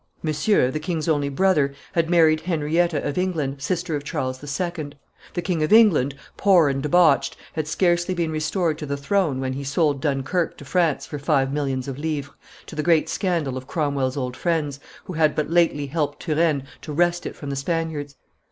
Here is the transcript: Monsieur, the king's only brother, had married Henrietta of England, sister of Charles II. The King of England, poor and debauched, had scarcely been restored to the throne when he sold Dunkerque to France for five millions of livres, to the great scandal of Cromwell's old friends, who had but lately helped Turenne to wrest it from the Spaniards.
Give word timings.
Monsieur, 0.23 0.71
the 0.71 0.79
king's 0.79 1.07
only 1.07 1.29
brother, 1.29 1.75
had 1.91 2.09
married 2.09 2.41
Henrietta 2.41 3.07
of 3.07 3.19
England, 3.19 3.61
sister 3.61 3.95
of 3.95 4.03
Charles 4.03 4.43
II. 4.43 4.93
The 5.35 5.43
King 5.43 5.61
of 5.61 5.71
England, 5.71 6.15
poor 6.37 6.69
and 6.69 6.81
debauched, 6.81 7.37
had 7.53 7.67
scarcely 7.67 8.15
been 8.15 8.31
restored 8.31 8.79
to 8.79 8.87
the 8.87 8.97
throne 8.97 9.39
when 9.39 9.53
he 9.53 9.63
sold 9.63 10.01
Dunkerque 10.01 10.57
to 10.57 10.65
France 10.65 11.05
for 11.05 11.19
five 11.19 11.53
millions 11.53 11.87
of 11.87 11.99
livres, 11.99 12.33
to 12.65 12.75
the 12.75 12.81
great 12.81 13.09
scandal 13.09 13.57
of 13.57 13.67
Cromwell's 13.67 14.17
old 14.17 14.35
friends, 14.35 14.79
who 15.03 15.13
had 15.13 15.35
but 15.35 15.51
lately 15.51 15.85
helped 15.85 16.19
Turenne 16.19 16.63
to 16.81 16.91
wrest 16.91 17.27
it 17.27 17.35
from 17.35 17.51
the 17.51 17.55
Spaniards. 17.55 18.15